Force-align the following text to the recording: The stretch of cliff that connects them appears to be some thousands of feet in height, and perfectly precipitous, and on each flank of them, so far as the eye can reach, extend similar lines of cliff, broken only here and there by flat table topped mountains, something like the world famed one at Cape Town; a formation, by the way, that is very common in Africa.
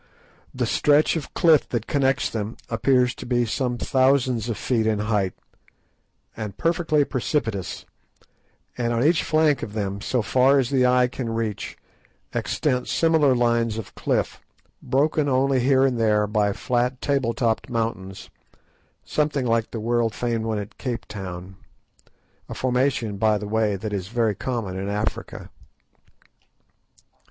The 0.51 0.65
stretch 0.65 1.15
of 1.15 1.31
cliff 1.35 1.69
that 1.69 1.85
connects 1.85 2.27
them 2.31 2.57
appears 2.69 3.13
to 3.13 3.25
be 3.27 3.45
some 3.45 3.77
thousands 3.77 4.49
of 4.49 4.57
feet 4.57 4.87
in 4.87 4.97
height, 4.97 5.33
and 6.35 6.57
perfectly 6.57 7.05
precipitous, 7.05 7.85
and 8.75 8.93
on 8.93 9.03
each 9.03 9.21
flank 9.23 9.61
of 9.61 9.73
them, 9.73 10.01
so 10.01 10.23
far 10.23 10.57
as 10.57 10.71
the 10.71 10.87
eye 10.87 11.05
can 11.05 11.29
reach, 11.31 11.77
extend 12.33 12.87
similar 12.87 13.35
lines 13.35 13.77
of 13.77 13.93
cliff, 13.93 14.41
broken 14.81 15.29
only 15.29 15.59
here 15.59 15.85
and 15.85 15.99
there 15.99 16.25
by 16.25 16.51
flat 16.51 16.99
table 16.99 17.35
topped 17.35 17.69
mountains, 17.69 18.31
something 19.05 19.45
like 19.45 19.69
the 19.69 19.79
world 19.79 20.15
famed 20.15 20.45
one 20.45 20.57
at 20.57 20.79
Cape 20.79 21.05
Town; 21.07 21.57
a 22.49 22.55
formation, 22.55 23.17
by 23.17 23.37
the 23.37 23.47
way, 23.47 23.75
that 23.75 23.93
is 23.93 24.07
very 24.07 24.33
common 24.33 24.79
in 24.79 24.89
Africa. 24.89 25.51